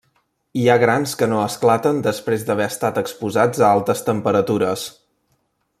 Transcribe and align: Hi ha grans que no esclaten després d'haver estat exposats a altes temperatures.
Hi 0.61 0.63
ha 0.67 0.77
grans 0.83 1.11
que 1.19 1.27
no 1.33 1.41
esclaten 1.49 1.99
després 2.07 2.45
d'haver 2.47 2.67
estat 2.73 2.97
exposats 3.03 3.61
a 3.61 3.69
altes 3.77 4.03
temperatures. 4.09 4.87